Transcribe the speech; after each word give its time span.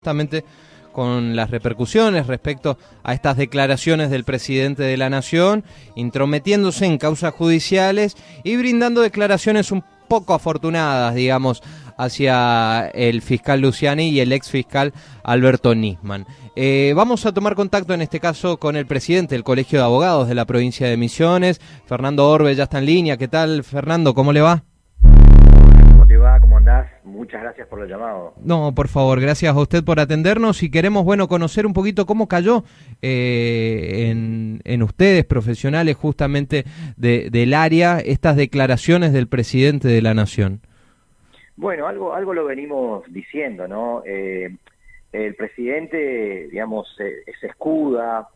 justamente 0.00 0.46
con 0.94 1.36
las 1.36 1.50
repercusiones 1.50 2.26
respecto 2.26 2.78
a 3.02 3.12
estas 3.12 3.36
declaraciones 3.36 4.08
del 4.08 4.24
presidente 4.24 4.82
de 4.82 4.96
la 4.96 5.10
Nación, 5.10 5.62
intrometiéndose 5.94 6.86
en 6.86 6.96
causas 6.96 7.34
judiciales 7.34 8.16
y 8.42 8.56
brindando 8.56 9.02
declaraciones 9.02 9.70
un 9.72 9.84
poco 10.08 10.32
afortunadas, 10.32 11.14
digamos, 11.14 11.62
hacia 11.98 12.86
el 12.94 13.20
fiscal 13.20 13.60
Luciani 13.60 14.08
y 14.08 14.20
el 14.20 14.32
ex 14.32 14.48
fiscal 14.48 14.94
Alberto 15.22 15.74
Nisman. 15.74 16.26
Eh, 16.56 16.94
vamos 16.96 17.26
a 17.26 17.34
tomar 17.34 17.54
contacto 17.54 17.92
en 17.92 18.00
este 18.00 18.20
caso 18.20 18.56
con 18.56 18.76
el 18.76 18.86
presidente 18.86 19.34
del 19.34 19.44
Colegio 19.44 19.80
de 19.80 19.84
Abogados 19.84 20.28
de 20.28 20.34
la 20.34 20.46
provincia 20.46 20.88
de 20.88 20.96
Misiones, 20.96 21.60
Fernando 21.84 22.26
Orbe, 22.26 22.54
ya 22.54 22.62
está 22.62 22.78
en 22.78 22.86
línea. 22.86 23.18
¿Qué 23.18 23.28
tal, 23.28 23.64
Fernando? 23.64 24.14
¿Cómo 24.14 24.32
le 24.32 24.40
va? 24.40 24.64
Muchas 27.30 27.42
gracias 27.44 27.68
por 27.68 27.80
el 27.80 27.88
llamado. 27.88 28.34
No, 28.42 28.74
por 28.74 28.88
favor, 28.88 29.20
gracias 29.20 29.54
a 29.54 29.60
usted 29.60 29.84
por 29.84 30.00
atendernos 30.00 30.64
y 30.64 30.70
queremos, 30.70 31.04
bueno, 31.04 31.28
conocer 31.28 31.64
un 31.64 31.72
poquito 31.72 32.04
cómo 32.04 32.26
cayó 32.26 32.64
eh, 33.02 34.10
en, 34.64 34.82
ustedes, 34.82 35.24
profesionales 35.24 35.94
justamente 35.94 36.64
del 36.96 37.54
área, 37.54 38.00
estas 38.00 38.34
declaraciones 38.34 39.12
del 39.12 39.28
presidente 39.28 39.86
de 39.86 40.02
la 40.02 40.12
Nación. 40.12 40.62
Bueno, 41.54 41.86
algo, 41.86 42.14
algo 42.14 42.34
lo 42.34 42.44
venimos 42.46 43.04
diciendo, 43.12 43.68
¿no? 43.68 44.02
Eh, 44.04 44.56
el 45.12 45.36
presidente, 45.36 46.48
digamos, 46.50 46.92
se 46.96 47.46
escuda, 47.46 48.26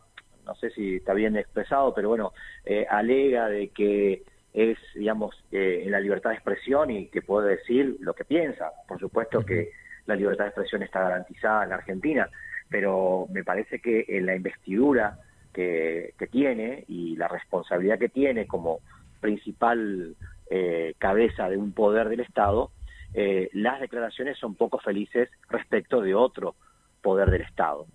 no 0.45 0.55
sé 0.55 0.69
si 0.69 0.95
está 0.95 1.13
bien 1.13 1.35
expresado, 1.35 1.93
pero 1.93 2.07
bueno, 2.07 2.31
eh, 2.63 2.85
alega 2.89 3.49
de 3.49 3.67
que 3.71 4.23
es, 4.53 4.77
digamos, 5.05 5.35
eh, 5.51 5.83
en 5.85 5.91
la 5.91 5.99
libertad 5.99 6.31
de 6.31 6.37
expresión 6.37 6.89
y 6.89 7.09
que 7.09 7.21
puede 7.21 7.57
decir 7.57 7.97
lo 7.99 8.15
que 8.15 8.25
piensa. 8.25 8.71
Por 8.87 8.99
supuesto 8.99 9.45
que 9.45 9.69
la 10.07 10.15
libertad 10.15 10.45
de 10.45 10.49
expresión 10.49 10.81
está 10.81 11.01
garantizada 11.01 11.63
en 11.63 11.73
Argentina, 11.73 12.27
pero 12.71 13.27
me 13.29 13.43
parece 13.43 13.77
que 13.77 14.03
en 14.07 14.25
la 14.25 14.35
investidura 14.35 15.19
que, 15.53 16.15
tiene 16.31 16.85
y 16.87 17.15
la 17.17 17.27
responsabilidad 17.27 17.99
que 17.99 18.09
tiene 18.09 18.47
como 18.47 18.79
principal 19.21 20.15
eh, 20.49 20.95
cabeza 20.97 21.49
de 21.49 21.57
un 21.57 21.71
poder 21.71 22.09
del 22.09 22.21
Estado, 22.21 22.71
eh, 23.13 23.49
las 23.53 23.79
declaraciones 23.79 24.39
son 24.39 24.55
poco 24.55 24.79
felices 24.79 25.29
respecto 25.49 26.01
de 26.01 26.15
otro 26.15 26.55
poder 27.03 27.29
del 27.29 27.43
Estado. 27.43 27.85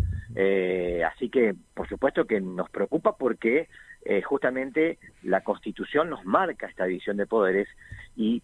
así 1.13 1.29
que, 1.29 1.57
por 1.75 1.89
supuesto 1.89 2.25
que 2.25 2.41
nos 2.41 2.71
preocupa 2.71 3.17
porque 3.17 3.69
eh, 4.11 4.23
justamente 4.23 4.99
la 5.23 5.43
Constitución 5.43 6.11
nos 6.11 6.25
marca 6.25 6.67
esta 6.67 6.85
división 6.85 7.17
de 7.17 7.27
poderes 7.27 7.69
y 8.17 8.43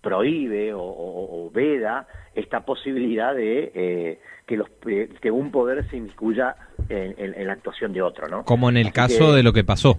prohíbe 0.00 0.70
o, 0.72 1.50
veda 1.52 2.06
esta 2.36 2.64
posibilidad 2.64 3.34
de 3.34 3.72
eh, 3.74 4.20
que, 4.46 4.56
los, 4.56 4.68
eh, 4.86 5.08
que 5.20 5.32
un 5.32 5.50
poder 5.50 5.90
se 5.90 5.96
inmiscuya 5.96 6.54
en, 6.88 7.48
la 7.48 7.54
actuación 7.54 7.92
de 7.92 8.00
otro, 8.00 8.28
¿no? 8.28 8.44
Como 8.44 8.68
en 8.68 8.76
el 8.76 8.92
caso 8.92 9.32
de 9.32 9.42
lo 9.42 9.52
que 9.52 9.64
pasó. 9.64 9.98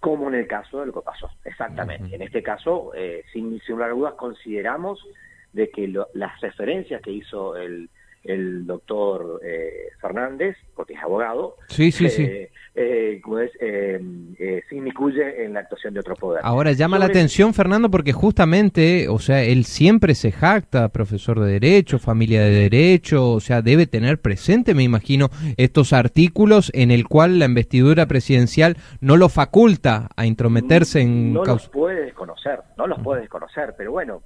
Como 0.00 0.28
en 0.28 0.36
el 0.36 0.46
caso 0.46 0.80
de 0.80 0.86
lo 0.86 0.94
que 0.94 1.02
pasó, 1.02 1.28
exactamente. 1.44 2.14
En 2.14 2.22
este 2.22 2.42
caso, 2.42 2.92
sin, 3.30 3.60
sin 3.60 3.74
lugar 3.74 3.90
a 3.90 3.92
dudas, 3.92 4.14
consideramos 4.14 5.06
de 5.52 5.68
que 5.68 5.86
las 6.14 6.40
referencias 6.40 7.02
que 7.02 7.12
hizo 7.12 7.56
el, 7.58 7.90
el 8.24 8.66
doctor 8.66 9.40
eh, 9.44 9.90
Fernández, 10.00 10.56
porque 10.74 10.94
es 10.94 11.02
abogado, 11.02 11.56
sí, 11.68 11.90
sí, 11.90 12.08
sí. 12.08 12.48
Eh, 12.74 13.20
eh, 13.60 14.00
eh, 14.38 14.62
se 14.66 14.74
inmiscuye 14.74 15.44
en 15.44 15.52
la 15.52 15.60
actuación 15.60 15.92
de 15.92 16.00
otro 16.00 16.14
poder. 16.14 16.40
Ahora 16.42 16.72
llama 16.72 16.98
la 16.98 17.04
atención, 17.04 17.52
Fernando, 17.52 17.90
porque 17.90 18.14
justamente, 18.14 19.08
o 19.10 19.18
sea, 19.18 19.42
él 19.42 19.66
siempre 19.66 20.14
se 20.14 20.32
jacta, 20.32 20.88
profesor 20.88 21.38
de 21.40 21.52
Derecho, 21.52 21.98
familia 21.98 22.40
de 22.40 22.50
Derecho, 22.50 23.32
o 23.32 23.40
sea, 23.40 23.60
debe 23.60 23.86
tener 23.86 24.22
presente, 24.22 24.74
me 24.74 24.84
imagino, 24.84 25.28
estos 25.58 25.92
artículos 25.92 26.70
en 26.74 26.90
el 26.90 27.06
cual 27.06 27.38
la 27.38 27.44
investidura 27.44 28.06
presidencial 28.06 28.78
no 29.02 29.18
lo 29.18 29.28
faculta 29.28 30.08
a 30.16 30.24
intrometerse 30.24 31.02
en... 31.02 31.34
No 31.34 31.44
los 31.44 31.68
puede 31.68 32.06
desconocer, 32.06 32.60
no 32.78 32.86
los 32.86 32.98
puede 33.00 33.20
desconocer, 33.20 33.74
pero 33.76 33.92
bueno, 33.92 34.22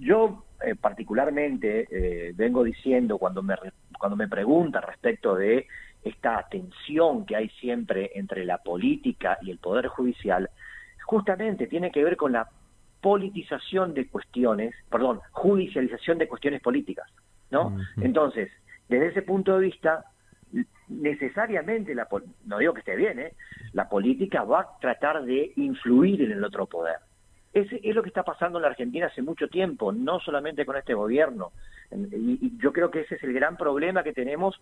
yo 0.00 0.42
eh, 0.64 0.74
particularmente 0.74 1.86
eh, 1.90 2.32
vengo 2.34 2.62
diciendo 2.62 3.18
cuando 3.18 3.42
me, 3.42 3.54
cuando 3.98 4.16
me 4.16 4.28
preguntan 4.28 4.82
respecto 4.82 5.34
de 5.34 5.66
esta 6.02 6.46
tensión 6.50 7.24
que 7.24 7.36
hay 7.36 7.48
siempre 7.60 8.10
entre 8.14 8.44
la 8.44 8.58
política 8.58 9.38
y 9.42 9.50
el 9.50 9.58
Poder 9.58 9.86
Judicial, 9.86 10.50
justamente 11.04 11.66
tiene 11.66 11.90
que 11.90 12.02
ver 12.02 12.16
con 12.16 12.32
la 12.32 12.48
politización 13.00 13.94
de 13.94 14.08
cuestiones, 14.08 14.74
perdón, 14.90 15.20
judicialización 15.32 16.18
de 16.18 16.28
cuestiones 16.28 16.60
políticas, 16.60 17.08
¿no? 17.50 17.76
Entonces, 18.00 18.50
desde 18.88 19.08
ese 19.08 19.22
punto 19.22 19.58
de 19.58 19.66
vista, 19.66 20.04
necesariamente, 20.88 21.94
la, 21.94 22.08
no 22.46 22.58
digo 22.58 22.74
que 22.74 22.80
esté 22.80 22.96
bien, 22.96 23.18
¿eh? 23.18 23.34
la 23.72 23.88
política 23.88 24.44
va 24.44 24.60
a 24.60 24.78
tratar 24.80 25.24
de 25.24 25.52
influir 25.56 26.22
en 26.22 26.32
el 26.32 26.44
otro 26.44 26.66
poder. 26.66 26.96
Es, 27.52 27.68
es, 27.70 27.94
lo 27.94 28.02
que 28.02 28.08
está 28.08 28.22
pasando 28.22 28.58
en 28.58 28.62
la 28.62 28.68
Argentina 28.68 29.06
hace 29.06 29.22
mucho 29.22 29.48
tiempo, 29.48 29.92
no 29.92 30.20
solamente 30.20 30.64
con 30.64 30.76
este 30.76 30.94
gobierno. 30.94 31.52
Y, 31.90 32.56
yo 32.58 32.72
creo 32.72 32.90
que 32.90 33.00
ese 33.00 33.16
es 33.16 33.22
el 33.22 33.32
gran 33.32 33.56
problema 33.56 34.02
que 34.02 34.12
tenemos 34.12 34.58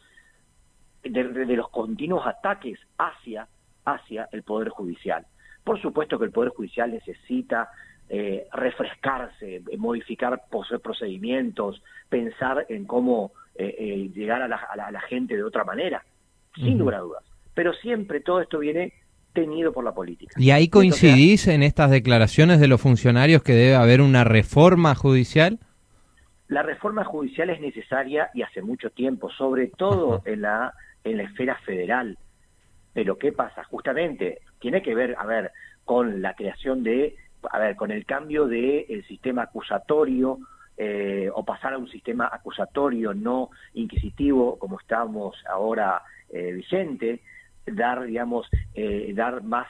de, 1.02 1.22
los 1.56 1.68
continuos 1.70 2.26
ataques 2.26 2.78
hacia, 2.98 3.46
hacia 3.84 4.28
el 4.32 4.42
Poder 4.42 4.70
Judicial. 4.70 5.26
Por 5.64 5.80
supuesto 5.80 6.18
que 6.18 6.24
el 6.24 6.32
Poder 6.32 6.50
Judicial 6.50 6.90
necesita 6.90 7.70
eh, 8.08 8.46
refrescarse, 8.52 9.62
modificar 9.78 10.42
procedimientos, 10.82 11.82
pensar 12.08 12.66
en 12.68 12.84
cómo 12.86 13.32
eh, 13.54 13.76
eh, 13.78 14.10
llegar 14.14 14.42
a 14.42 14.48
la, 14.48 15.00
gente 15.02 15.36
de 15.36 15.44
otra 15.44 15.64
manera, 15.64 16.04
sin 16.56 16.78
lugar 16.78 16.96
a 16.96 17.00
dudas. 17.00 17.24
Pero 17.54 17.72
siempre 17.74 18.20
todo 18.20 18.40
esto 18.40 18.58
viene 18.58 18.94
tenido 19.32 19.72
por 19.72 19.84
la 19.84 19.92
política. 19.92 20.34
¿Y 20.36 20.50
ahí 20.50 20.68
coincidís 20.68 21.46
en 21.48 21.62
estas 21.62 21.91
declaraciones 21.91 22.60
de 22.60 22.68
los 22.68 22.80
funcionarios 22.80 23.42
que 23.42 23.52
debe 23.52 23.76
haber 23.76 24.00
una 24.00 24.24
reforma 24.24 24.94
judicial? 24.94 25.58
La 26.48 26.62
reforma 26.62 27.04
judicial 27.04 27.50
es 27.50 27.60
necesaria 27.60 28.30
y 28.34 28.42
hace 28.42 28.60
mucho 28.62 28.90
tiempo, 28.90 29.30
sobre 29.30 29.69
todo 29.69 30.22
en 30.24 30.42
la, 30.42 30.74
en 31.04 31.16
la 31.16 31.22
esfera 31.22 31.56
federal. 31.64 32.19
Pero 32.92 33.19
¿qué 33.19 33.32
pasa? 33.32 33.62
Justamente 33.64 34.40
tiene 34.58 34.82
que 34.82 34.94
ver, 34.94 35.14
a 35.16 35.26
ver, 35.26 35.52
con 35.84 36.22
la 36.22 36.34
creación 36.34 36.82
de, 36.82 37.14
a 37.48 37.58
ver, 37.58 37.76
con 37.76 37.90
el 37.90 38.04
cambio 38.04 38.46
del 38.46 38.84
el 38.88 39.06
sistema 39.06 39.42
acusatorio 39.42 40.38
eh, 40.76 41.30
o 41.32 41.44
pasar 41.44 41.74
a 41.74 41.78
un 41.78 41.88
sistema 41.88 42.28
acusatorio 42.32 43.12
no 43.12 43.50
inquisitivo 43.74 44.58
como 44.58 44.80
estamos 44.80 45.36
ahora 45.48 46.02
eh, 46.30 46.52
vigente, 46.52 47.20
dar, 47.75 48.04
digamos, 48.04 48.48
eh, 48.75 49.12
dar 49.14 49.42
más 49.42 49.66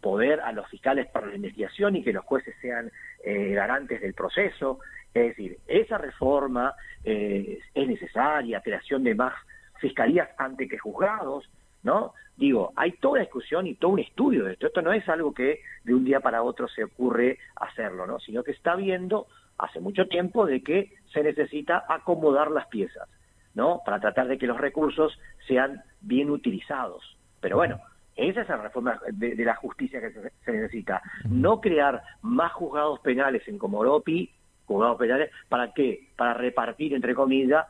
poder 0.00 0.40
a 0.40 0.52
los 0.52 0.68
fiscales 0.68 1.06
para 1.06 1.28
la 1.28 1.36
investigación 1.36 1.96
y 1.96 2.04
que 2.04 2.12
los 2.12 2.24
jueces 2.26 2.54
sean 2.60 2.92
eh, 3.24 3.54
garantes 3.54 4.02
del 4.02 4.12
proceso. 4.12 4.78
Es 5.14 5.28
decir, 5.28 5.58
esa 5.66 5.96
reforma 5.96 6.74
eh, 7.02 7.58
es 7.72 7.88
necesaria, 7.88 8.60
creación 8.60 9.02
de 9.02 9.14
más 9.14 9.32
fiscalías 9.80 10.28
ante 10.36 10.68
que 10.68 10.78
juzgados, 10.78 11.48
¿no? 11.82 12.12
Digo, 12.36 12.72
hay 12.76 12.92
toda 12.92 13.20
discusión 13.20 13.66
y 13.66 13.76
todo 13.76 13.92
un 13.92 14.00
estudio 14.00 14.44
de 14.44 14.54
esto. 14.54 14.66
Esto 14.66 14.82
no 14.82 14.92
es 14.92 15.08
algo 15.08 15.32
que 15.32 15.60
de 15.84 15.94
un 15.94 16.04
día 16.04 16.20
para 16.20 16.42
otro 16.42 16.68
se 16.68 16.84
ocurre 16.84 17.38
hacerlo, 17.56 18.06
¿no? 18.06 18.18
Sino 18.18 18.42
que 18.42 18.50
está 18.50 18.76
viendo 18.76 19.26
hace 19.56 19.80
mucho 19.80 20.06
tiempo 20.06 20.44
de 20.44 20.62
que 20.62 20.92
se 21.12 21.22
necesita 21.22 21.84
acomodar 21.88 22.50
las 22.50 22.66
piezas, 22.66 23.08
¿no? 23.54 23.80
Para 23.86 24.00
tratar 24.00 24.28
de 24.28 24.36
que 24.36 24.46
los 24.46 24.60
recursos 24.60 25.18
sean 25.46 25.82
bien 26.00 26.28
utilizados. 26.28 27.16
Pero 27.44 27.58
bueno, 27.58 27.78
esa 28.16 28.40
es 28.40 28.48
la 28.48 28.56
reforma 28.56 28.98
de, 29.12 29.36
la 29.44 29.54
justicia 29.56 30.00
que 30.00 30.12
se, 30.46 30.50
necesita. 30.50 31.02
No 31.28 31.60
crear 31.60 32.02
más 32.22 32.50
juzgados 32.54 33.00
penales 33.00 33.46
en 33.48 33.58
Comoropi, 33.58 34.30
juzgados 34.64 34.96
penales, 34.96 35.30
¿para 35.50 35.74
qué? 35.74 36.08
Para 36.16 36.32
repartir, 36.32 36.94
entre 36.94 37.14
comillas, 37.14 37.66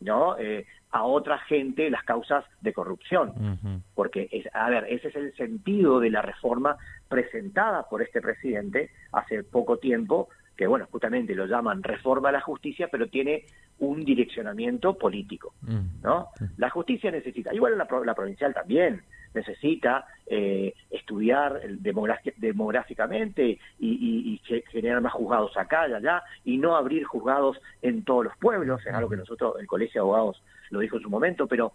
¿no? 0.00 0.36
Eh, 0.36 0.66
a 0.90 1.04
otra 1.04 1.38
gente 1.38 1.90
las 1.90 2.02
causas 2.02 2.44
de 2.60 2.72
corrupción. 2.72 3.84
Porque, 3.94 4.28
es, 4.32 4.52
a 4.52 4.68
ver, 4.68 4.86
ese 4.88 5.06
es 5.06 5.14
el 5.14 5.32
sentido 5.36 6.00
de 6.00 6.10
la 6.10 6.20
reforma 6.20 6.76
presentada 7.08 7.84
por 7.88 8.02
este 8.02 8.20
presidente 8.20 8.90
hace 9.12 9.44
poco 9.44 9.76
tiempo, 9.76 10.28
que 10.56 10.66
bueno, 10.66 10.86
justamente 10.90 11.34
lo 11.34 11.46
llaman 11.46 11.82
reforma 11.82 12.28
a 12.28 12.32
la 12.32 12.40
justicia, 12.40 12.88
pero 12.90 13.08
tiene 13.08 13.44
un 13.80 14.04
direccionamiento 14.04 14.96
político, 14.96 15.54
mm. 15.62 16.02
¿no? 16.02 16.28
La 16.58 16.70
justicia 16.70 17.10
necesita, 17.10 17.52
igual 17.52 17.76
la, 17.76 17.88
la 18.04 18.14
provincial 18.14 18.54
también, 18.54 19.02
necesita 19.34 20.06
eh, 20.26 20.74
estudiar 20.90 21.60
demográficamente 21.68 23.58
y, 23.80 24.40
generar 24.70 25.00
más 25.00 25.12
juzgados 25.12 25.56
acá 25.56 25.88
y 25.88 25.92
allá 25.92 26.22
y 26.44 26.58
no 26.58 26.76
abrir 26.76 27.04
juzgados 27.04 27.60
en 27.82 28.04
todos 28.04 28.24
los 28.24 28.36
pueblos, 28.36 28.80
es 28.86 28.94
algo 28.94 29.10
que 29.10 29.16
nosotros, 29.16 29.56
el 29.58 29.66
Colegio 29.66 30.00
de 30.00 30.06
Abogados 30.06 30.42
lo 30.70 30.80
dijo 30.80 30.96
en 30.96 31.02
su 31.02 31.10
momento, 31.10 31.46
pero 31.46 31.72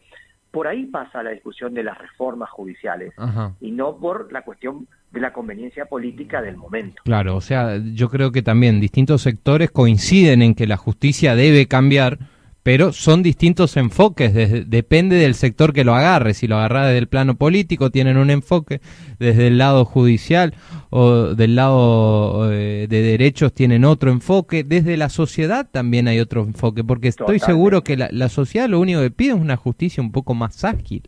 por 0.52 0.68
ahí 0.68 0.86
pasa 0.86 1.22
la 1.22 1.32
discusión 1.32 1.74
de 1.74 1.84
las 1.84 1.98
reformas 1.98 2.50
judiciales 2.50 3.14
y 3.60 3.72
no 3.72 3.98
por 3.98 4.32
la 4.32 4.44
cuestión 4.44 4.88
de 5.12 5.20
la 5.20 5.34
conveniencia 5.34 5.86
política 5.86 6.42
del 6.42 6.58
momento. 6.58 7.02
Claro, 7.04 7.36
o 7.36 7.42
sea, 7.42 7.78
yo 7.78 8.10
creo 8.10 8.32
que 8.32 8.42
también 8.42 8.80
distintos 8.80 9.22
sectores 9.22 9.72
coinciden 9.72 10.42
en 10.42 10.56
que 10.56 10.68
la 10.68 10.78
justicia 10.78 11.36
debe 11.36 11.68
cambiar, 11.68 12.20
pero 12.62 12.92
son 12.92 13.24
distintos 13.24 13.76
enfoques, 13.78 14.34
depende 14.70 15.16
del 15.16 15.34
sector 15.34 15.74
que 15.74 15.84
lo 15.84 15.96
agarre. 15.96 16.36
Si 16.36 16.46
lo 16.46 16.58
agarra 16.58 16.86
desde 16.86 17.00
el 17.00 17.08
plano 17.08 17.36
político, 17.36 17.90
tienen 17.90 18.18
un 18.18 18.30
enfoque, 18.30 18.82
desde 19.18 19.48
el 19.48 19.58
lado 19.58 19.86
judicial 19.86 20.54
o 20.92 21.34
del 21.34 21.56
lado 21.56 22.52
eh, 22.52 22.86
de 22.88 23.02
derechos 23.02 23.54
tienen 23.54 23.86
otro 23.86 24.12
enfoque, 24.12 24.64
desde 24.64 24.98
la 24.98 25.10
sociedad 25.10 25.68
también 25.72 26.08
hay 26.08 26.20
otro 26.20 26.44
enfoque, 26.44 26.84
porque 26.84 27.08
estoy 27.08 27.40
seguro 27.40 27.82
que 27.84 27.98
la, 27.98 28.30
sociedad 28.30 28.70
lo 28.70 28.80
único 28.80 29.02
que 29.02 29.10
pide 29.10 29.30
es 29.30 29.40
una 29.40 29.56
justicia 29.56 30.04
un 30.04 30.12
poco 30.12 30.36
más 30.36 30.64
ágil. 30.64 31.02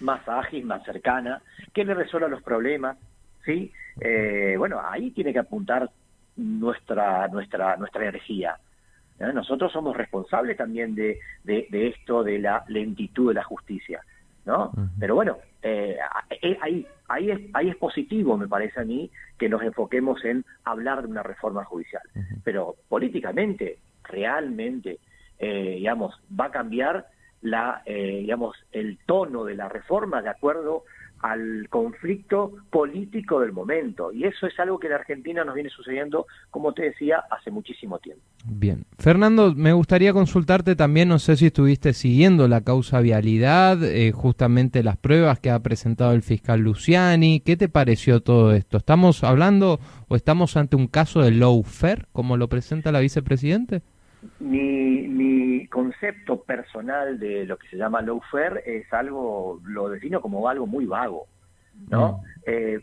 Más 0.00 0.28
ágil, 0.28 0.66
más 0.66 0.84
cercana, 0.84 1.40
que 1.72 1.84
le 1.84 1.94
resuelva 1.94 2.28
los 2.28 2.42
problemas, 2.42 2.98
¿sí? 3.46 3.72
Eh, 4.00 4.56
bueno, 4.58 4.80
ahí 4.84 5.10
tiene 5.12 5.32
que 5.32 5.38
apuntar 5.38 5.88
nuestra, 6.36 7.28
nuestra, 7.28 7.76
nuestra 7.78 8.02
energía 8.02 8.58
¿eh? 9.18 9.32
Nosotros 9.32 9.72
somos 9.72 9.96
responsables 9.96 10.56
también 10.56 10.94
de, 10.94 11.18
de, 11.44 11.88
esto, 11.88 12.22
de 12.22 12.38
la 12.38 12.64
lentitud 12.68 13.28
de 13.28 13.34
la 13.34 13.44
justicia. 13.44 14.02
¿no? 14.44 14.70
Pero 15.00 15.14
bueno, 15.16 15.38
eh, 15.62 15.96
eh, 16.42 16.58
ahí, 16.60 16.86
ahí, 17.08 17.30
es, 17.30 17.40
ahí 17.52 17.68
es 17.68 17.76
positivo, 17.76 18.36
me 18.36 18.46
parece 18.46 18.80
a 18.80 18.84
mí, 18.84 19.10
que 19.38 19.48
nos 19.48 19.62
enfoquemos 19.62 20.24
en 20.24 20.44
hablar 20.64 21.02
de 21.02 21.08
una 21.08 21.22
reforma 21.22 21.64
judicial. 21.64 22.02
Pero 22.44 22.76
políticamente, 22.88 23.78
realmente, 24.04 24.98
digamos, 25.40 26.14
va 26.38 26.46
a 26.46 26.50
cambiar 26.50 27.06
la, 27.42 27.82
digamos, 27.86 28.56
el 28.72 28.98
tono 29.06 29.44
de 29.44 29.54
la 29.54 29.68
reforma 29.68 30.22
de 30.22 30.30
acuerdo 30.30 30.84
al 31.20 31.68
conflicto 31.70 32.52
político 32.70 33.40
del 33.40 33.52
momento. 33.52 34.12
Y 34.12 34.24
eso 34.24 34.46
es 34.46 34.58
algo 34.60 34.78
que 34.78 34.86
en 34.86 34.94
Argentina 34.94 35.44
nos 35.44 35.54
viene 35.54 35.70
sucediendo, 35.70 36.26
como 36.50 36.72
te 36.72 36.84
decía, 36.84 37.24
hace 37.30 37.50
muchísimo 37.50 37.98
tiempo. 37.98 38.22
Bien. 38.44 38.84
Fernando, 38.98 39.54
me 39.54 39.72
gustaría 39.72 40.12
consultarte 40.12 40.76
también, 40.76 41.08
no 41.08 41.18
sé 41.18 41.36
si 41.36 41.46
estuviste 41.46 41.92
siguiendo 41.94 42.48
la 42.48 42.60
causa 42.60 43.00
vialidad, 43.00 43.82
eh, 43.82 44.12
justamente 44.12 44.82
las 44.82 44.98
pruebas 44.98 45.40
que 45.40 45.50
ha 45.50 45.58
presentado 45.60 46.12
el 46.12 46.22
fiscal 46.22 46.60
Luciani. 46.60 47.40
¿Qué 47.40 47.56
te 47.56 47.68
pareció 47.68 48.20
todo 48.20 48.52
esto? 48.52 48.76
¿Estamos 48.76 49.24
hablando 49.24 49.80
o 50.08 50.16
estamos 50.16 50.56
ante 50.56 50.76
un 50.76 50.86
caso 50.86 51.22
de 51.22 51.32
lawfare, 51.32 52.06
como 52.12 52.36
lo 52.36 52.48
presenta 52.48 52.92
la 52.92 53.00
vicepresidente? 53.00 53.82
Mi, 54.40 55.08
mi 55.08 55.66
concepto 55.68 56.42
personal 56.42 57.18
de 57.18 57.44
lo 57.46 57.56
que 57.56 57.68
se 57.68 57.76
llama 57.76 58.02
lawfare 58.02 58.62
es 58.64 58.92
algo, 58.92 59.60
lo 59.64 59.88
defino 59.88 60.20
como 60.20 60.48
algo 60.48 60.66
muy 60.66 60.86
vago, 60.86 61.26
¿no? 61.88 62.12
Mm. 62.12 62.22
Eh, 62.46 62.80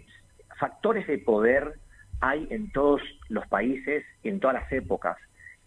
factores 0.60 1.08
de 1.08 1.18
poder 1.20 1.74
hay 2.22 2.48
en 2.50 2.72
todos 2.72 3.02
los 3.30 3.46
países 3.48 4.06
y 4.24 4.30
en 4.30 4.40
todas 4.40 4.56
las 4.62 4.72
épocas. 4.72 5.18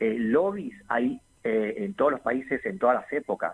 Eh, 0.00 0.16
lobbies 0.18 0.74
hay 0.88 1.20
eh, 1.44 1.74
en 1.78 1.94
todos 1.94 2.12
los 2.12 2.20
países 2.20 2.64
en 2.64 2.78
todas 2.78 2.96
las 2.96 3.12
épocas. 3.12 3.52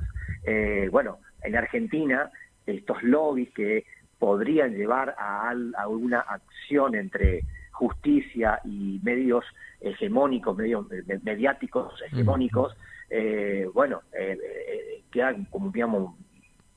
bueno, 0.90 1.18
en 1.42 1.56
Argentina, 1.56 2.30
estos 2.66 3.02
lobbies 3.02 3.50
que 3.50 3.84
podrían 4.18 4.74
llevar 4.74 5.14
a, 5.18 5.48
a 5.48 5.82
alguna 5.82 6.20
acción 6.20 6.94
entre 6.94 7.44
justicia 7.82 8.60
y 8.64 9.00
medios 9.02 9.44
hegemónicos, 9.80 10.56
medios 10.56 10.86
mediáticos 11.24 12.00
hegemónicos, 12.06 12.76
eh, 13.10 13.68
bueno, 13.74 14.02
eh, 14.16 14.38
eh, 14.40 15.02
quedan 15.10 15.46
como, 15.46 15.72
digamos, 15.72 16.14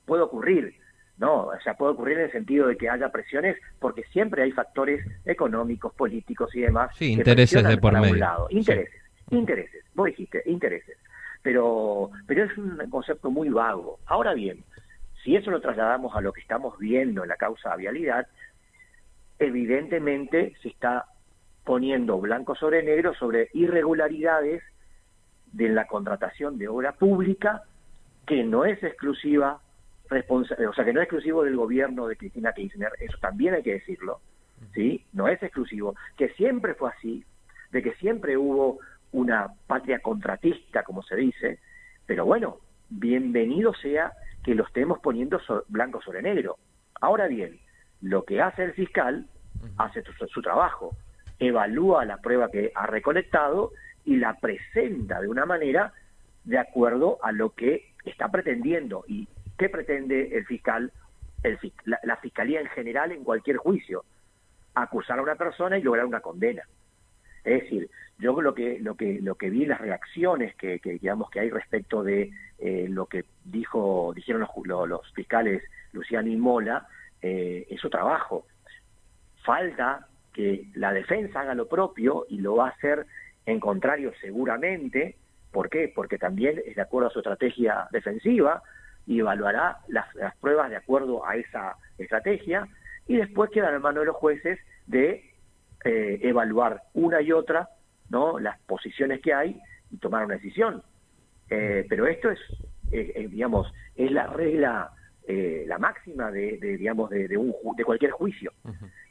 puede 0.06 0.24
ocurrir, 0.24 0.74
¿no? 1.20 1.44
O 1.44 1.60
sea, 1.64 1.76
puede 1.76 1.92
ocurrir 1.92 2.18
en 2.18 2.24
el 2.26 2.32
sentido 2.32 2.68
de 2.68 2.76
que 2.76 2.90
haya 2.90 3.10
presiones, 3.12 3.56
porque 3.80 4.02
siempre 4.06 4.42
hay 4.42 4.52
factores 4.52 5.06
económicos, 5.26 5.94
políticos 5.94 6.50
y 6.56 6.62
demás. 6.62 6.90
Sí, 6.96 7.12
intereses 7.12 7.64
de 7.64 7.78
por 7.78 7.94
medio. 7.94 8.16
lado. 8.16 8.48
Intereses, 8.50 9.04
intereses, 9.30 9.86
vos 9.94 10.08
dijiste, 10.08 10.42
intereses. 10.48 10.98
Pero, 11.44 12.10
pero 12.26 12.46
es 12.46 12.58
un 12.58 12.80
concepto 12.90 13.30
muy 13.30 13.50
vago. 13.50 14.00
Ahora 14.08 14.34
bien, 14.34 14.64
si 15.24 15.36
eso 15.36 15.52
lo 15.52 15.62
trasladamos 15.62 16.16
a 16.16 16.22
lo 16.22 16.34
que 16.34 16.42
estamos 16.42 16.76
viendo 16.80 17.22
en 17.22 17.30
la 17.30 17.36
causa 17.36 17.76
vialidad, 17.76 18.26
evidentemente 19.40 20.56
se 20.62 20.70
está 20.70 21.06
poniendo 21.64 22.20
blanco 22.20 22.56
sobre 22.56 22.84
negro 22.84 23.14
sobre 23.16 23.50
irregularidades 23.54 24.64
de 25.52 25.70
la 25.70 25.88
contratación 25.88 26.58
de 26.58 26.68
obra 26.68 26.94
pública 26.94 27.64
que 28.26 28.44
no 28.44 28.66
es 28.66 28.82
exclusiva 28.84 29.62
o 30.30 30.74
sea 30.74 30.86
que 30.86 30.94
no 30.94 31.02
es 31.02 31.06
exclusivo 31.06 31.44
del 31.44 31.56
gobierno 31.56 32.08
de 32.08 32.16
Cristina 32.16 32.54
Kirchner, 32.54 32.92
eso 33.00 33.18
también 33.20 33.56
hay 33.56 33.64
que 33.64 33.74
decirlo, 33.74 34.20
¿sí? 34.74 35.04
No 35.14 35.28
es 35.28 35.42
exclusivo, 35.42 35.96
que 36.18 36.30
siempre 36.30 36.76
fue 36.76 36.92
así, 36.92 37.24
de 37.72 37.82
que 37.82 37.94
siempre 37.96 38.38
hubo 38.38 38.80
una 39.12 39.48
patria 39.68 40.00
contratista, 40.00 40.84
como 40.84 41.02
se 41.04 41.16
dice, 41.16 41.60
pero 42.06 42.26
bueno, 42.26 42.58
bienvenido 42.90 43.74
sea 43.74 44.14
que 44.44 44.54
lo 44.54 44.66
estemos 44.66 45.00
poniendo 45.00 45.42
blanco 45.70 46.02
sobre 46.02 46.22
negro. 46.22 46.58
Ahora 47.02 47.28
bien, 47.28 47.60
lo 48.02 48.24
que 48.24 48.42
hace 48.42 48.64
el 48.64 48.74
fiscal 48.74 49.28
hace 49.78 50.04
su, 50.32 50.42
trabajo, 50.42 50.96
evalúa 51.40 52.06
la 52.06 52.18
prueba 52.18 52.52
que 52.52 52.72
ha 52.76 52.86
recolectado 52.88 53.72
y 54.04 54.18
la 54.18 54.36
presenta 54.36 55.22
de 55.22 55.28
una 55.28 55.46
manera 55.46 55.94
de 56.44 56.60
acuerdo 56.60 57.18
a 57.24 57.32
lo 57.32 57.52
que 57.52 57.94
está 58.06 58.30
pretendiendo. 58.30 59.04
¿Y 59.08 59.28
qué 59.58 59.70
pretende 59.70 60.38
el 60.38 60.46
fiscal, 60.46 60.92
el, 61.44 61.58
la, 61.86 62.18
fiscalía 62.18 62.62
en 62.62 62.68
general 62.68 63.12
en 63.12 63.24
cualquier 63.24 63.58
juicio? 63.58 64.04
Acusar 64.76 65.20
a 65.20 65.24
una 65.24 65.36
persona 65.36 65.78
y 65.78 65.82
lograr 65.82 66.06
una 66.06 66.20
condena. 66.20 66.64
Es 67.44 67.64
decir, 67.64 67.90
yo 68.18 68.42
lo 68.42 68.54
que 68.54 68.80
lo 68.80 68.96
que 68.96 69.20
lo 69.22 69.36
que 69.36 69.50
vi 69.50 69.66
las 69.66 69.80
reacciones 69.80 70.56
que, 70.56 70.80
digamos 70.84 71.30
que 71.30 71.42
hay 71.42 71.50
respecto 71.50 72.04
de 72.04 72.32
eh, 72.60 72.88
lo 72.90 73.06
que 73.06 73.26
dijo 73.44 74.14
dijeron 74.16 74.42
los, 74.42 74.90
los, 74.90 75.14
fiscales 75.14 75.62
Luciano 75.92 76.28
y 76.28 76.38
Mola 76.38 76.88
eh, 77.28 77.66
es 77.72 77.82
su 77.82 77.90
trabajo 77.90 78.46
falta 79.44 80.08
que 80.32 80.68
la 80.76 80.94
defensa 80.94 81.42
haga 81.42 81.56
lo 81.56 81.68
propio 81.68 82.28
y 82.30 82.38
lo 82.38 82.58
va 82.58 82.68
a 82.68 82.70
hacer 82.70 83.08
en 83.48 83.60
contrario 83.60 84.12
seguramente. 84.22 85.16
¿Por 85.52 85.72
qué? 85.72 85.92
Porque 85.96 86.20
también 86.20 86.62
es 86.64 86.76
de 86.76 86.84
acuerdo 86.84 87.08
a 87.08 87.12
su 87.12 87.20
estrategia 87.20 87.88
defensiva 87.90 88.62
y 89.08 89.22
evaluará 89.22 89.80
las, 89.88 90.06
pruebas 90.40 90.70
de 90.70 90.76
acuerdo 90.76 91.26
a 91.26 91.36
esa 91.36 91.78
estrategia 91.98 92.68
y 93.08 93.18
después 93.18 93.50
queda 93.50 93.74
en 93.74 93.82
manos 93.82 94.02
de 94.02 94.06
los 94.06 94.18
jueces 94.18 94.60
de 94.86 95.34
eh, 95.84 96.20
evaluar 96.22 96.84
una 96.94 97.22
y 97.22 97.32
otra 97.32 97.70
no 98.10 98.38
las 98.38 98.60
posiciones 98.68 99.20
que 99.22 99.34
hay 99.34 99.60
y 99.90 99.98
tomar 99.98 100.26
una 100.26 100.36
decisión. 100.36 100.84
Eh, 101.50 101.88
pero 101.90 102.06
esto 102.06 102.30
es, 102.30 102.40
digamos, 103.32 103.74
es 103.96 104.12
la 104.12 104.28
regla 104.28 104.92
eh, 105.28 105.66
la 105.68 105.80
máxima 105.80 106.32
de, 106.32 106.58
digamos 106.78 107.10
de, 107.10 107.36
un, 107.38 107.54
de 107.76 107.84
cualquier 107.84 108.12
juicio. 108.12 108.54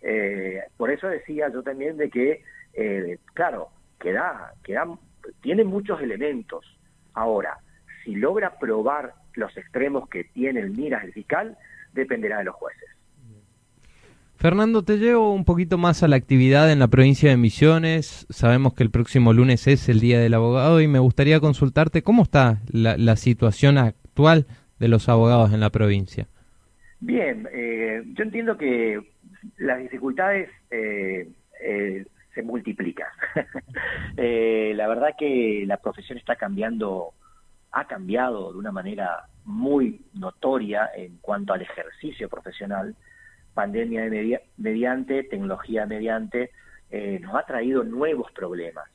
Eh, 0.01 0.61
por 0.77 0.91
eso 0.91 1.09
decía 1.09 1.49
yo 1.53 1.63
también 1.63 1.97
de 1.97 2.09
que, 2.09 2.43
eh, 2.75 3.19
claro, 3.33 3.69
queda, 3.99 4.53
queda, 4.63 4.87
tiene 5.41 5.65
muchos 5.65 6.01
elementos. 6.01 6.65
Ahora, 7.15 7.59
si 8.05 8.15
logra 8.15 8.59
probar 8.59 9.15
los 9.35 9.57
extremos 9.57 10.09
que 10.09 10.25
tiene 10.25 10.61
el 10.61 10.71
miras 10.71 11.05
el 11.05 11.13
fiscal, 11.13 11.57
dependerá 11.93 12.39
de 12.39 12.45
los 12.45 12.55
jueces. 12.55 12.89
Fernando, 14.37 14.85
te 14.85 14.99
llevo 14.99 15.33
un 15.33 15.45
poquito 15.45 15.79
más 15.79 16.03
a 16.03 16.09
la 16.09 16.17
actividad 16.17 16.71
en 16.71 16.79
la 16.79 16.89
provincia 16.89 17.31
de 17.31 17.37
Misiones. 17.37 18.27
Sabemos 18.29 18.75
que 18.75 18.83
el 18.83 18.91
próximo 18.91 19.33
lunes 19.33 19.67
es 19.67 19.89
el 19.89 20.01
Día 20.01 20.21
del 20.21 20.35
Abogado 20.35 20.81
y 20.81 20.87
me 20.87 20.99
gustaría 20.99 21.41
consultarte 21.41 22.03
cómo 22.03 22.25
está 22.25 22.61
la, 22.71 22.97
la 22.99 23.17
situación 23.17 23.79
actual 23.79 24.47
de 24.79 24.89
los 24.89 25.09
abogados 25.09 25.53
en 25.53 25.61
la 25.61 25.71
provincia? 25.71 26.29
Bien, 27.01 27.47
eh, 27.53 28.03
yo 28.15 28.25
entiendo 28.25 28.57
que 28.57 28.99
las 29.59 29.79
dificultades 29.79 30.49
eh, 30.71 31.29
eh, 31.61 32.07
se 32.35 32.43
multiplican. 32.43 33.09
la 34.17 34.89
verdad 34.89 35.11
que 35.19 35.65
la 35.67 35.77
profesión 35.77 36.17
está 36.17 36.37
cambiando, 36.37 37.13
ha 37.73 37.87
cambiado 37.87 38.53
de 38.53 38.59
una 38.59 38.73
manera 38.73 39.27
muy 39.45 40.01
notoria 40.15 40.91
en 40.97 41.19
cuanto 41.19 41.53
al 41.53 41.61
ejercicio 41.61 42.29
profesional. 42.31 42.97
Pandemia 43.53 44.09
mediante, 44.57 45.25
tecnología 45.25 45.85
mediante, 45.85 46.51
nos 47.21 47.35
ha 47.35 47.45
traído 47.45 47.85
nuevos 47.85 48.33
problemas. 48.33 48.89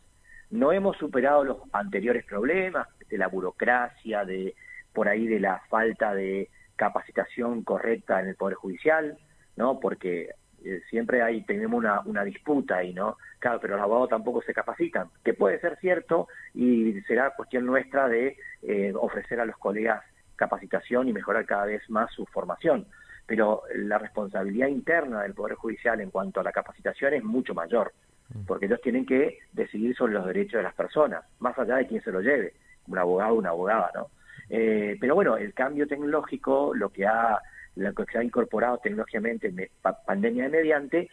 No 0.50 0.72
hemos 0.72 0.98
superado 0.98 1.44
los 1.44 1.58
anteriores 1.72 2.26
problemas 2.26 2.88
de 3.08 3.18
la 3.18 3.28
burocracia, 3.28 4.26
de 4.26 4.56
por 5.00 5.08
ahí 5.08 5.28
de 5.28 5.40
la 5.40 5.62
falta 5.70 6.14
de 6.14 6.50
capacitación 6.76 7.64
correcta 7.64 8.20
en 8.20 8.28
el 8.28 8.36
Poder 8.36 8.56
Judicial, 8.56 9.18
¿no? 9.56 9.80
Porque 9.80 10.32
eh, 10.66 10.82
siempre 10.90 11.22
hay, 11.22 11.46
tenemos 11.46 11.78
una, 11.78 12.02
una 12.02 12.26
disputa 12.26 12.76
ahí, 12.76 12.94
¿no? 12.94 13.16
Claro, 13.40 13.62
pero 13.62 13.78
los 13.78 13.84
abogados 13.84 14.10
tampoco 14.10 14.42
se 14.42 14.54
capacitan, 14.54 15.08
que 15.24 15.34
puede 15.34 15.58
ser 15.62 15.78
cierto 15.78 16.28
y 16.54 17.00
será 17.08 17.34
cuestión 17.34 17.66
nuestra 17.66 18.10
de 18.10 18.36
eh, 18.62 18.92
ofrecer 18.94 19.40
a 19.40 19.46
los 19.46 19.56
colegas 19.56 20.04
capacitación 20.36 21.08
y 21.08 21.14
mejorar 21.14 21.46
cada 21.46 21.64
vez 21.64 21.90
más 21.90 22.12
su 22.12 22.26
formación. 22.26 22.86
Pero 23.26 23.64
la 23.74 24.00
responsabilidad 24.00 24.68
interna 24.68 25.22
del 25.22 25.34
Poder 25.34 25.56
Judicial 25.56 26.02
en 26.02 26.12
cuanto 26.12 26.42
a 26.42 26.44
la 26.44 26.52
capacitación 26.52 27.14
es 27.14 27.24
mucho 27.24 27.54
mayor, 27.54 27.94
mm. 28.34 28.44
porque 28.46 28.66
ellos 28.66 28.82
tienen 28.82 29.06
que 29.06 29.40
decidir 29.54 29.96
sobre 29.96 30.12
los 30.12 30.26
derechos 30.26 30.58
de 30.58 30.64
las 30.64 30.76
personas, 30.76 31.24
más 31.40 31.58
allá 31.58 31.78
de 31.78 31.88
quién 31.88 32.04
se 32.04 32.12
lo 32.12 32.20
lleve 32.20 32.52
un 32.90 32.98
abogado 32.98 33.36
una 33.36 33.50
abogada, 33.50 33.92
¿no? 33.96 34.08
Eh, 34.50 34.98
pero 35.00 35.16
bueno, 35.16 35.38
el 35.38 35.54
cambio 35.54 35.88
tecnológico, 35.88 36.74
lo 36.74 36.90
que 36.90 37.06
ha 37.06 37.40
lo 37.76 37.94
que 37.94 38.12
se 38.12 38.18
ha 38.18 38.24
incorporado 38.24 38.80
tecnológicamente, 38.80 39.72
pandemia 40.06 40.46
de 40.46 40.50
mediante, 40.50 41.10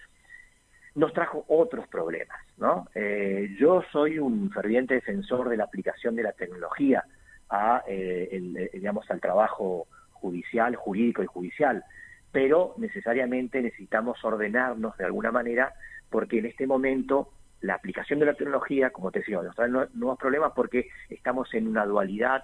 nos 0.96 1.12
trajo 1.12 1.44
otros 1.48 1.86
problemas, 1.88 2.38
¿no? 2.56 2.88
Eh, 2.94 3.54
yo 3.58 3.82
soy 3.92 4.18
un 4.18 4.50
ferviente 4.50 4.94
defensor 4.94 5.48
de 5.48 5.58
la 5.58 5.64
aplicación 5.64 6.16
de 6.16 6.22
la 6.22 6.32
tecnología 6.32 7.04
a, 7.50 7.84
eh, 7.86 8.70
digamos, 8.72 9.08
al 9.10 9.20
trabajo 9.20 9.86
judicial, 10.12 10.74
jurídico 10.74 11.22
y 11.22 11.26
judicial, 11.26 11.84
pero 12.32 12.74
necesariamente 12.78 13.60
necesitamos 13.62 14.24
ordenarnos 14.24 14.96
de 14.96 15.04
alguna 15.04 15.30
manera 15.30 15.74
porque 16.10 16.38
en 16.38 16.46
este 16.46 16.66
momento 16.66 17.30
la 17.60 17.74
aplicación 17.74 18.18
de 18.18 18.26
la 18.26 18.34
tecnología, 18.34 18.90
como 18.90 19.10
te 19.10 19.20
decía, 19.20 19.40
nos 19.42 19.54
trae 19.54 19.68
nuevos 19.68 20.18
problemas 20.18 20.52
porque 20.54 20.88
estamos 21.10 21.52
en 21.54 21.68
una 21.68 21.84
dualidad, 21.84 22.42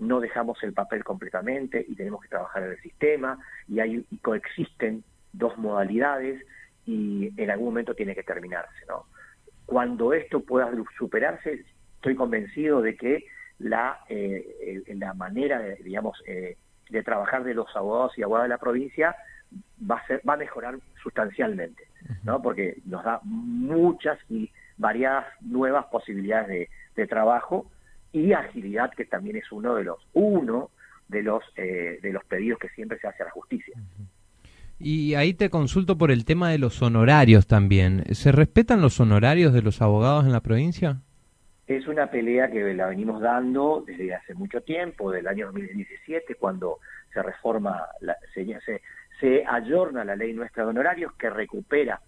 no 0.00 0.20
dejamos 0.20 0.62
el 0.62 0.72
papel 0.72 1.04
completamente 1.04 1.84
y 1.86 1.94
tenemos 1.94 2.22
que 2.22 2.28
trabajar 2.28 2.64
en 2.64 2.70
el 2.70 2.80
sistema 2.80 3.38
y, 3.68 3.80
hay, 3.80 4.04
y 4.10 4.16
coexisten 4.18 5.04
dos 5.32 5.56
modalidades 5.58 6.42
y 6.86 7.32
en 7.40 7.50
algún 7.50 7.66
momento 7.66 7.94
tiene 7.94 8.14
que 8.14 8.22
terminarse. 8.22 8.86
¿no? 8.88 9.04
Cuando 9.66 10.12
esto 10.12 10.40
pueda 10.40 10.70
superarse, 10.98 11.64
estoy 11.96 12.16
convencido 12.16 12.80
de 12.80 12.96
que 12.96 13.26
la, 13.58 14.00
eh, 14.08 14.82
la 14.88 15.14
manera, 15.14 15.60
de, 15.60 15.76
digamos, 15.76 16.20
eh, 16.26 16.56
de 16.88 17.02
trabajar 17.02 17.44
de 17.44 17.54
los 17.54 17.68
abogados 17.76 18.18
y 18.18 18.22
abogadas 18.22 18.46
de 18.46 18.54
la 18.54 18.58
provincia 18.58 19.14
va 19.88 19.96
a, 19.96 20.06
ser, 20.06 20.22
va 20.28 20.34
a 20.34 20.38
mejorar 20.38 20.78
sustancialmente, 21.02 21.84
¿no? 22.24 22.40
porque 22.40 22.78
nos 22.86 23.04
da 23.04 23.20
muchas 23.22 24.18
y 24.30 24.50
variadas 24.78 25.26
nuevas 25.40 25.86
posibilidades 25.86 26.48
de, 26.48 26.68
de 26.96 27.06
trabajo 27.06 27.70
y 28.12 28.32
agilidad, 28.32 28.90
que 28.92 29.04
también 29.04 29.36
es 29.36 29.50
uno 29.52 29.74
de 29.74 29.84
los, 29.84 29.98
uno 30.12 30.70
de 31.08 31.22
los, 31.22 31.42
eh, 31.56 31.98
de 32.02 32.12
los 32.12 32.24
pedidos 32.24 32.58
que 32.58 32.68
siempre 32.70 32.98
se 32.98 33.06
hace 33.06 33.22
a 33.22 33.26
la 33.26 33.32
justicia. 33.32 33.74
Y 34.78 35.14
ahí 35.14 35.34
te 35.34 35.50
consulto 35.50 35.98
por 35.98 36.10
el 36.10 36.24
tema 36.24 36.50
de 36.50 36.58
los 36.58 36.80
honorarios 36.80 37.46
también. 37.46 38.04
¿Se 38.14 38.32
respetan 38.32 38.80
los 38.80 38.98
honorarios 38.98 39.52
de 39.52 39.60
los 39.62 39.82
abogados 39.82 40.24
en 40.24 40.32
la 40.32 40.40
provincia? 40.40 41.02
Es 41.66 41.86
una 41.86 42.10
pelea 42.10 42.50
que 42.50 42.74
la 42.74 42.88
venimos 42.88 43.20
dando 43.20 43.84
desde 43.86 44.14
hace 44.14 44.34
mucho 44.34 44.62
tiempo, 44.62 45.12
del 45.12 45.28
año 45.28 45.46
2017, 45.46 46.34
cuando 46.36 46.78
se 47.12 47.22
reforma, 47.22 47.86
la, 48.00 48.16
se, 48.34 48.80
se, 49.20 49.44
ayorna 49.46 50.04
la 50.04 50.16
ley 50.16 50.32
nuestra 50.32 50.64
de 50.64 50.70
honorarios 50.70 51.12
que 51.12 51.30
recupera, 51.30 52.00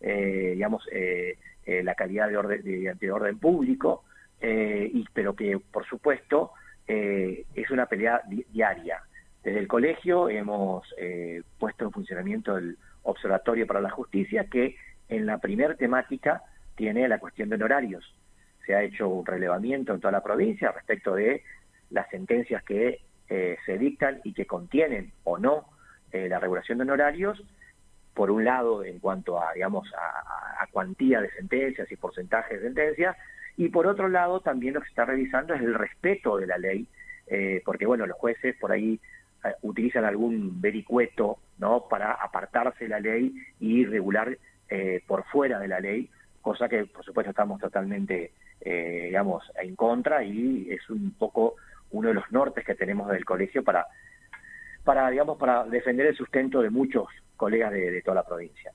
eh, 0.00 0.52
digamos, 0.54 0.86
eh, 0.92 1.38
eh, 1.66 1.82
la 1.82 1.94
calidad 1.94 2.28
de 2.28 2.36
orden, 2.36 2.62
de, 2.62 3.10
orden 3.10 3.38
público, 3.38 4.04
y, 4.40 5.04
pero 5.12 5.34
que, 5.34 5.58
por 5.58 5.86
supuesto, 5.86 6.52
es 6.86 7.70
una 7.70 7.86
pelea 7.86 8.22
diaria. 8.50 9.02
Desde 9.42 9.60
el 9.60 9.68
colegio 9.68 10.28
hemos 10.28 10.94
eh, 10.98 11.42
puesto 11.58 11.84
en 11.84 11.92
funcionamiento 11.92 12.56
el 12.56 12.76
Observatorio 13.02 13.66
para 13.66 13.80
la 13.80 13.90
Justicia, 13.90 14.46
que 14.50 14.76
en 15.08 15.24
la 15.24 15.38
primera 15.38 15.74
temática 15.74 16.42
tiene 16.74 17.08
la 17.08 17.18
cuestión 17.18 17.48
de 17.48 17.54
honorarios. 17.54 18.04
Se 18.66 18.74
ha 18.74 18.82
hecho 18.82 19.08
un 19.08 19.24
relevamiento 19.24 19.94
en 19.94 20.00
toda 20.00 20.12
la 20.12 20.22
provincia 20.22 20.72
respecto 20.72 21.14
de 21.14 21.42
las 21.90 22.10
sentencias 22.10 22.62
que 22.64 23.00
eh, 23.30 23.56
se 23.64 23.78
dictan 23.78 24.20
y 24.24 24.34
que 24.34 24.46
contienen 24.46 25.12
o 25.24 25.38
no 25.38 25.70
eh, 26.12 26.28
la 26.28 26.40
regulación 26.40 26.76
de 26.78 26.82
honorarios, 26.82 27.42
por 28.12 28.30
un 28.30 28.44
lado 28.44 28.84
en 28.84 28.98
cuanto 28.98 29.40
a, 29.40 29.54
digamos, 29.54 29.90
a, 29.94 30.66
cuantía 30.72 31.22
de 31.22 31.30
sentencias 31.30 31.90
y 31.90 31.96
porcentaje 31.96 32.58
de 32.58 32.64
sentencias, 32.64 33.16
y 33.58 33.68
por 33.68 33.86
otro 33.86 34.08
lado 34.08 34.40
también 34.40 34.72
lo 34.72 34.80
que 34.80 34.86
se 34.86 34.92
está 34.92 35.04
revisando 35.04 35.52
es 35.52 35.60
el 35.60 35.74
respeto 35.74 36.38
de 36.38 36.46
la 36.46 36.56
ley, 36.56 36.88
porque 37.64 37.84
bueno, 37.84 38.06
los 38.06 38.16
jueces 38.16 38.56
por 38.56 38.72
ahí 38.72 38.98
eh, 39.44 39.54
utilizan 39.62 40.04
algún 40.04 40.60
vericueto 40.60 41.38
¿no? 41.58 41.86
para 41.88 42.12
apartarse 42.12 42.84
de 42.84 42.90
la 42.90 42.98
ley 42.98 43.32
y 43.60 43.84
regular 43.84 44.36
eh, 44.68 45.00
por 45.06 45.24
fuera 45.26 45.60
de 45.60 45.68
la 45.68 45.78
ley, 45.78 46.10
cosa 46.42 46.68
que 46.68 46.86
por 46.86 47.04
supuesto 47.04 47.30
estamos 47.30 47.60
totalmente, 47.60 48.32
eh, 48.60 49.02
digamos, 49.06 49.44
en 49.62 49.76
contra 49.76 50.24
y 50.24 50.66
es 50.70 50.90
un 50.90 51.12
poco 51.12 51.54
uno 51.92 52.08
de 52.08 52.14
los 52.14 52.30
nortes 52.32 52.64
que 52.64 52.74
tenemos 52.74 53.08
del 53.10 53.24
colegio 53.24 53.62
para, 53.62 53.86
para 54.82 55.08
digamos, 55.08 55.38
para 55.38 55.62
defender 55.64 56.06
el 56.06 56.16
sustento 56.16 56.60
de 56.60 56.70
muchos 56.70 57.06
colegas 57.36 57.72
de, 57.72 58.02
toda 58.02 58.16
la 58.16 58.26
provincia. 58.26 58.72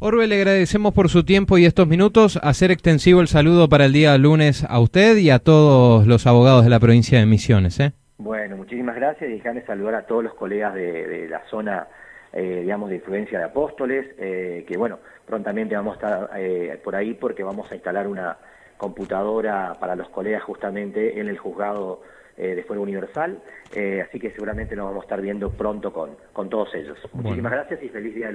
Orbe, 0.00 0.26
le 0.26 0.36
agradecemos 0.36 0.94
por 0.94 1.08
su 1.08 1.24
tiempo 1.24 1.58
y 1.58 1.64
estos 1.64 1.88
minutos. 1.88 2.38
Hacer 2.42 2.70
extensivo 2.70 3.20
el 3.20 3.28
saludo 3.28 3.68
para 3.68 3.86
el 3.86 3.92
día 3.92 4.16
lunes 4.16 4.64
a 4.68 4.80
usted 4.80 5.16
y 5.16 5.30
a 5.30 5.38
todos 5.38 6.06
los 6.06 6.26
abogados 6.26 6.64
de 6.64 6.70
la 6.70 6.78
provincia 6.78 7.18
de 7.18 7.26
Misiones. 7.26 7.80
¿eh? 7.80 7.92
Bueno, 8.18 8.56
muchísimas 8.56 8.96
gracias 8.96 9.30
y 9.30 9.34
déjame 9.34 9.62
saludar 9.62 9.94
a 9.94 10.06
todos 10.06 10.24
los 10.24 10.34
colegas 10.34 10.74
de, 10.74 11.28
la 11.30 11.40
zona, 11.48 11.86
eh, 12.32 12.60
digamos, 12.62 12.90
de 12.90 12.96
influencia 12.96 13.38
de 13.38 13.44
Apóstoles, 13.44 14.06
eh, 14.18 14.64
que 14.66 14.76
bueno, 14.76 14.98
prontamente 15.24 15.76
vamos 15.76 15.92
a 15.92 15.94
estar 15.94 16.30
eh, 16.36 16.80
por 16.82 16.96
ahí 16.96 17.14
porque 17.14 17.44
vamos 17.44 17.70
a 17.70 17.76
instalar 17.76 18.08
una 18.08 18.36
computadora 18.76 19.74
para 19.78 19.94
los 19.94 20.08
colegas 20.08 20.42
justamente 20.42 21.20
en 21.20 21.28
el 21.28 21.38
juzgado 21.38 22.02
eh, 22.38 22.54
de 22.54 22.62
Fuego 22.62 22.84
Universal, 22.84 23.38
eh, 23.74 24.04
así 24.08 24.20
que 24.20 24.30
seguramente 24.30 24.76
nos 24.76 24.86
vamos 24.86 25.02
a 25.02 25.04
estar 25.04 25.20
viendo 25.20 25.50
pronto 25.50 25.92
con, 25.92 26.10
con 26.32 26.48
todos 26.48 26.72
ellos. 26.74 26.96
Muchísimas 27.12 27.52
gracias 27.52 27.82
y 27.82 27.88
feliz 27.88 28.14
día 28.14 28.30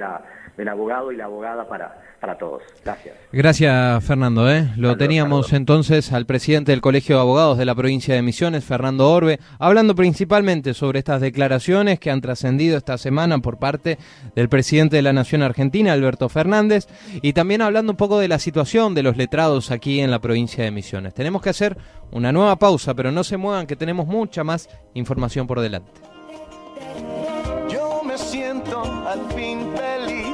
del 0.57 0.67
abogado 0.67 1.11
y 1.11 1.15
la 1.15 1.25
abogada 1.25 1.67
para, 1.67 2.01
para 2.19 2.37
todos. 2.37 2.63
Gracias. 2.83 3.15
Gracias, 3.31 4.03
Fernando. 4.05 4.51
¿eh? 4.51 4.69
Lo 4.77 4.97
teníamos 4.97 5.53
entonces 5.53 6.11
al 6.11 6.25
presidente 6.25 6.71
del 6.71 6.81
Colegio 6.81 7.15
de 7.15 7.21
Abogados 7.21 7.57
de 7.57 7.65
la 7.65 7.75
provincia 7.75 8.13
de 8.13 8.21
Misiones, 8.21 8.65
Fernando 8.65 9.09
Orbe, 9.09 9.39
hablando 9.57 9.95
principalmente 9.95 10.73
sobre 10.73 10.99
estas 10.99 11.21
declaraciones 11.21 11.99
que 11.99 12.11
han 12.11 12.21
trascendido 12.21 12.77
esta 12.77 12.97
semana 12.97 13.39
por 13.39 13.57
parte 13.57 13.97
del 14.35 14.49
presidente 14.49 14.97
de 14.97 15.01
la 15.01 15.13
Nación 15.13 15.41
Argentina, 15.41 15.93
Alberto 15.93 16.29
Fernández, 16.29 16.87
y 17.21 17.33
también 17.33 17.61
hablando 17.61 17.93
un 17.93 17.97
poco 17.97 18.19
de 18.19 18.27
la 18.27 18.39
situación 18.39 18.93
de 18.93 19.03
los 19.03 19.17
letrados 19.17 19.71
aquí 19.71 20.01
en 20.01 20.11
la 20.11 20.19
provincia 20.19 20.63
de 20.63 20.71
Misiones. 20.71 21.13
Tenemos 21.13 21.41
que 21.41 21.49
hacer 21.49 21.77
una 22.13 22.31
nueva 22.31 22.55
pausa, 22.57 22.93
pero 22.93 23.11
no 23.11 23.23
se 23.23 23.37
muevan 23.37 23.67
que 23.67 23.75
tenemos 23.75 24.07
mucha 24.07 24.43
más 24.43 24.69
información 24.93 25.47
por 25.47 25.59
delante. 25.59 25.91
Yo 27.69 28.01
me 28.03 28.17
siento 28.17 28.83
al 29.07 29.21
fin 29.33 29.71
feliz, 29.75 30.27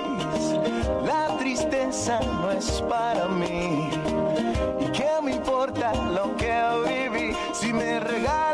la 1.05 1.37
tristeza 1.37 2.19
no 2.21 2.51
es 2.51 2.83
para 2.87 3.27
mí. 3.27 3.89
¿Y 4.81 4.91
qué 4.91 5.09
me 5.23 5.31
importa 5.31 5.93
lo 6.11 6.35
que 6.35 6.53
viví 6.87 7.33
si 7.53 7.73
me 7.73 7.99
regalas? 7.99 8.48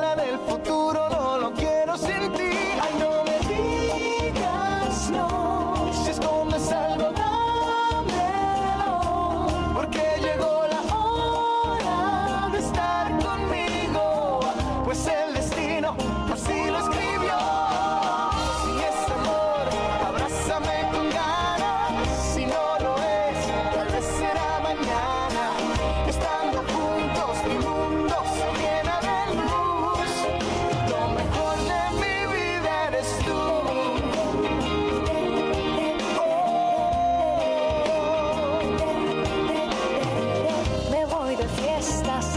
si 16.45 16.69
los 16.69 16.94